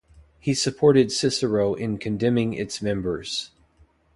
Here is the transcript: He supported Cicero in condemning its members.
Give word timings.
He 0.39 0.55
supported 0.55 1.11
Cicero 1.11 1.75
in 1.75 1.99
condemning 1.99 2.53
its 2.53 2.81
members. 2.81 3.51